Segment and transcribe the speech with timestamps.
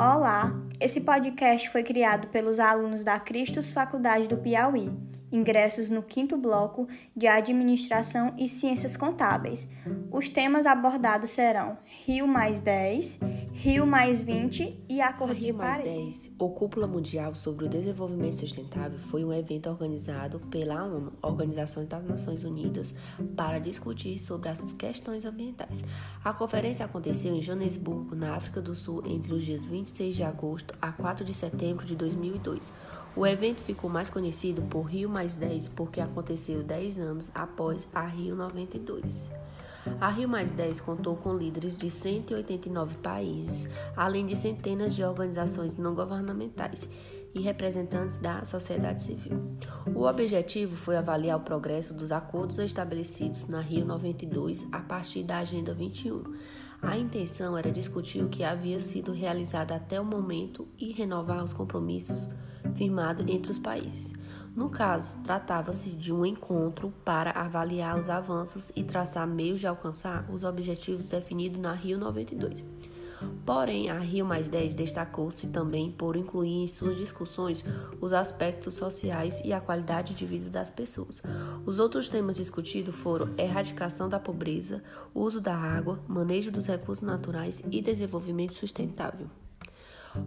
[0.00, 4.88] Olá, esse podcast foi criado pelos alunos da Cristos Faculdade do Piauí.
[5.30, 9.68] Ingressos no quinto bloco de Administração e Ciências Contábeis.
[10.10, 13.18] Os temas abordados serão Rio mais 10,
[13.52, 16.22] Rio mais 20 e Acordo Rio de mais Paris.
[16.24, 21.84] 10, o Cúpula Mundial sobre o Desenvolvimento Sustentável foi um evento organizado pela ONU, Organização
[21.84, 22.94] das Nações Unidas,
[23.36, 25.82] para discutir sobre as questões ambientais.
[26.24, 30.74] A conferência aconteceu em Joanesburgo, na África do Sul, entre os dias 26 de agosto
[30.80, 32.72] a 4 de setembro de 2002.
[33.18, 38.06] O evento ficou mais conhecido por Rio mais 10 porque aconteceu 10 anos após a
[38.06, 39.28] Rio 92.
[40.00, 45.76] A Rio Mais 10 contou com líderes de 189 países, além de centenas de organizações
[45.76, 46.88] não governamentais
[47.34, 49.32] e representantes da sociedade civil.
[49.94, 55.38] O objetivo foi avaliar o progresso dos acordos estabelecidos na Rio 92 a partir da
[55.38, 56.22] Agenda 21.
[56.80, 61.52] A intenção era discutir o que havia sido realizado até o momento e renovar os
[61.52, 62.28] compromissos
[62.76, 64.12] firmados entre os países.
[64.54, 70.28] No caso, tratava-se de um encontro para avaliar os avanços e traçar meios de alcançar
[70.30, 72.64] os objetivos definidos na Rio 92.
[73.44, 74.26] Porém, a Rio
[74.74, 77.64] destacou-se também por incluir em suas discussões
[78.00, 81.22] os aspectos sociais e a qualidade de vida das pessoas.
[81.64, 84.82] Os outros temas discutidos foram erradicação da pobreza,
[85.14, 89.28] uso da água, manejo dos recursos naturais e desenvolvimento sustentável.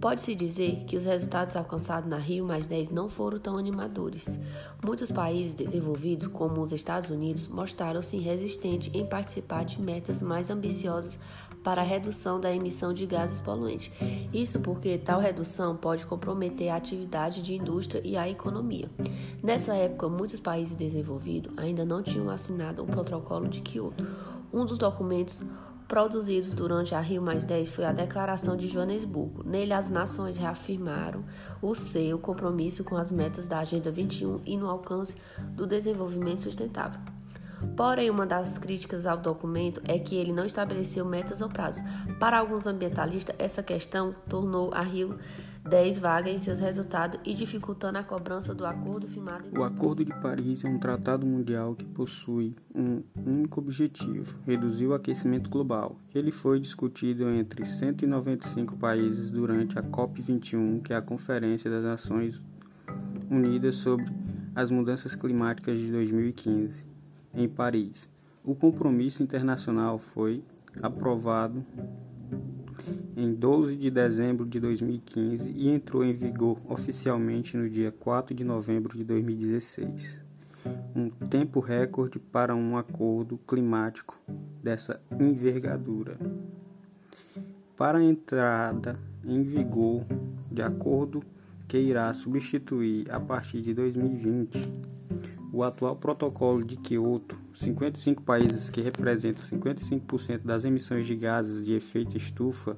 [0.00, 2.46] Pode-se dizer que os resultados alcançados na Rio
[2.92, 4.38] não foram tão animadores.
[4.84, 11.18] Muitos países desenvolvidos, como os Estados Unidos, mostraram-se resistentes em participar de metas mais ambiciosas
[11.64, 13.90] para a redução da emissão de gases poluentes.
[14.32, 18.88] Isso porque tal redução pode comprometer a atividade de indústria e a economia.
[19.42, 24.06] Nessa época, muitos países desenvolvidos ainda não tinham assinado o Protocolo de Kyoto,
[24.52, 25.42] um dos documentos
[25.88, 27.22] produzidos durante a Rio
[27.70, 29.42] foi a Declaração de Joanesburgo.
[29.44, 31.24] Nele, as nações reafirmaram
[31.62, 35.14] o seu compromisso com as metas da Agenda 21 e no alcance
[35.52, 37.00] do desenvolvimento sustentável.
[37.74, 41.82] Porém, uma das críticas ao documento é que ele não estabeleceu metas ou prazos.
[42.18, 45.18] Para alguns ambientalistas, essa questão tornou a Rio
[45.66, 49.48] 10 vaga em seus resultados e dificultando a cobrança do acordo firmado.
[49.58, 54.94] O Acordo de Paris é um tratado mundial que possui um único objetivo: reduzir o
[54.94, 55.96] aquecimento global.
[56.14, 62.40] Ele foi discutido entre 195 países durante a COP21, que é a Conferência das Nações
[63.28, 64.06] Unidas sobre
[64.54, 66.84] as Mudanças Climáticas de 2015
[67.34, 68.08] em Paris.
[68.44, 70.42] O compromisso internacional foi
[70.80, 71.64] aprovado
[73.16, 78.44] em 12 de dezembro de 2015 e entrou em vigor oficialmente no dia 4 de
[78.44, 80.18] novembro de 2016.
[80.94, 84.18] Um tempo recorde para um acordo climático
[84.62, 86.18] dessa envergadura.
[87.76, 90.04] Para a entrada em vigor
[90.50, 91.22] de acordo
[91.68, 94.86] que irá substituir a partir de 2020
[95.52, 101.74] o atual protocolo de Kyoto, 55 países que representam 55% das emissões de gases de
[101.74, 102.76] efeito estufa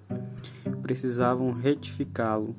[0.82, 2.54] precisavam retificá-lo.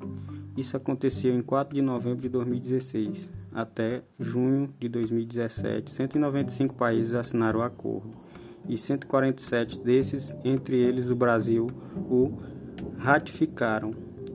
[0.57, 3.31] Isso aconteceu em 4 de novembro de 2016.
[3.53, 8.11] Até junho de 2017, 195 países assinaram o acordo
[8.67, 12.37] e 147 desses, entre eles o Brasil, o
[12.97, 13.91] ratificaram.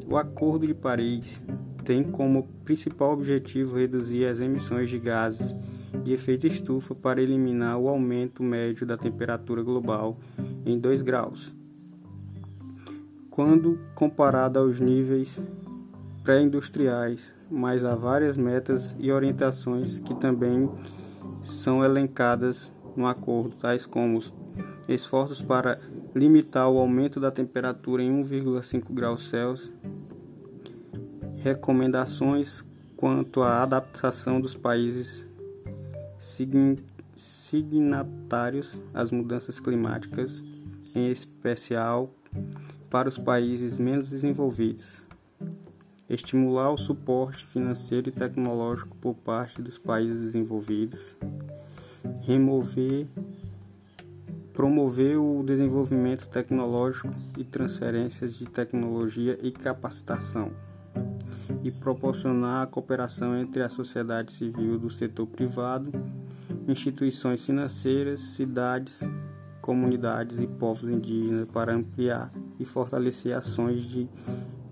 [0.09, 1.41] O Acordo de Paris
[1.85, 5.55] tem como principal objetivo reduzir as emissões de gases
[6.03, 10.19] de efeito estufa para eliminar o aumento médio da temperatura global
[10.65, 11.55] em 2 graus.
[13.31, 15.41] Quando comparado aos níveis
[16.23, 20.71] pré-industriais, mas há várias metas e orientações que também
[21.43, 24.23] são elencadas no acordo, tais como
[24.89, 25.81] esforços para
[26.15, 29.71] limitar o aumento da temperatura em 1,5 graus Celsius,
[31.37, 32.65] recomendações
[32.97, 35.29] quanto à adaptação dos países
[37.17, 40.43] signatários às mudanças climáticas,
[40.95, 42.11] em especial
[42.89, 45.03] para os países menos desenvolvidos.
[46.09, 51.17] Estimular o suporte financeiro e tecnológico por parte dos países desenvolvidos.
[52.23, 53.07] Remover
[54.53, 60.53] promover o desenvolvimento tecnológico e transferências de tecnologia e capacitação
[61.65, 65.91] e proporcionar a cooperação entre a sociedade civil do setor privado,
[66.69, 69.01] instituições financeiras, cidades,
[69.63, 72.31] comunidades e povos indígenas para ampliar
[72.61, 74.07] e fortalecer ações de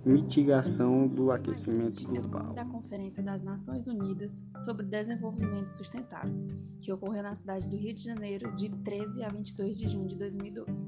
[0.05, 2.53] mitigação do aquecimento global.
[2.53, 6.47] Da Conferência das Nações Unidas sobre Desenvolvimento Sustentável,
[6.83, 10.17] que ocorreu na cidade do Rio de Janeiro de 13 a 22 de junho de
[10.17, 10.87] 2012.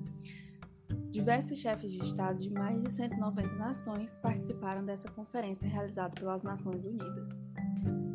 [1.15, 6.85] Diversos chefes de Estado de mais de 190 nações participaram dessa conferência realizada pelas Nações
[6.85, 7.41] Unidas.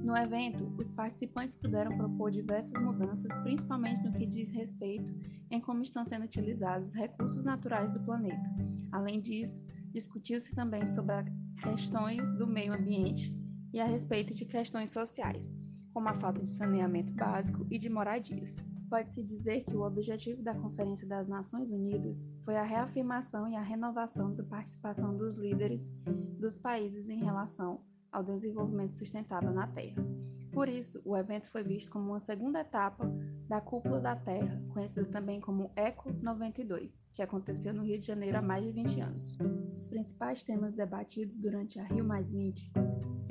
[0.04, 5.14] No evento, os participantes puderam propor diversas mudanças, principalmente no que diz respeito
[5.50, 8.50] em como estão sendo utilizados os recursos naturais do planeta.
[8.92, 9.64] Além disso,
[9.94, 11.16] discutiu-se também sobre
[11.64, 13.34] questões do meio ambiente
[13.72, 15.56] e a respeito de questões sociais,
[15.94, 18.68] como a falta de saneamento básico e de moradias.
[18.90, 23.62] Pode-se dizer que o objetivo da Conferência das Nações Unidas foi a reafirmação e a
[23.62, 25.92] renovação da participação dos líderes
[26.40, 27.82] dos países em relação
[28.12, 30.04] ao desenvolvimento sustentável na Terra.
[30.52, 33.06] Por isso, o evento foi visto como uma segunda etapa
[33.50, 38.38] da Cúpula da Terra, conhecida também como ECO 92, que aconteceu no Rio de Janeiro
[38.38, 39.38] há mais de 20 anos.
[39.76, 42.06] Os principais temas debatidos durante a Rio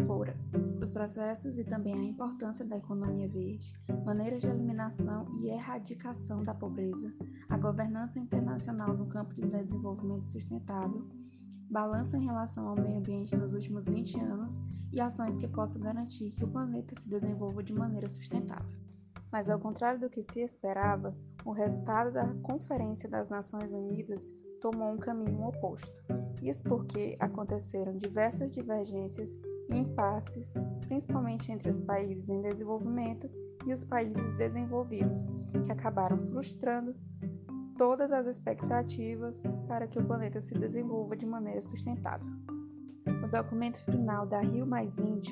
[0.04, 0.34] foram
[0.82, 3.72] os processos e também a importância da economia verde,
[4.04, 7.14] maneiras de eliminação e erradicação da pobreza,
[7.48, 11.06] a governança internacional no campo do desenvolvimento sustentável,
[11.70, 14.62] balanço em relação ao meio ambiente nos últimos 20 anos
[14.92, 18.87] e ações que possam garantir que o planeta se desenvolva de maneira sustentável.
[19.30, 24.92] Mas, ao contrário do que se esperava, o resultado da Conferência das Nações Unidas tomou
[24.92, 26.02] um caminho oposto.
[26.42, 29.34] Isso porque aconteceram diversas divergências
[29.70, 30.54] e impasses,
[30.86, 33.30] principalmente entre os países em desenvolvimento
[33.66, 35.26] e os países desenvolvidos,
[35.64, 36.94] que acabaram frustrando
[37.76, 42.32] todas as expectativas para que o planeta se desenvolva de maneira sustentável.
[43.24, 44.66] O documento final da Rio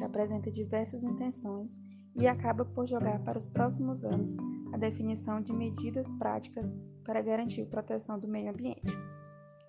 [0.04, 1.81] apresenta diversas intenções
[2.18, 4.36] e acaba por jogar para os próximos anos
[4.72, 8.96] a definição de medidas práticas para garantir a proteção do meio ambiente.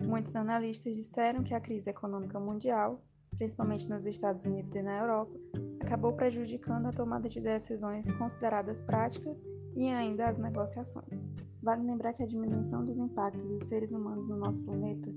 [0.00, 3.02] Muitos analistas disseram que a crise econômica mundial
[3.36, 5.38] principalmente nos Estados Unidos e na Europa,
[5.80, 9.44] acabou prejudicando a tomada de decisões consideradas práticas
[9.76, 11.28] e ainda as negociações.
[11.62, 15.12] Vale lembrar que a diminuição dos impactos dos seres humanos no nosso planeta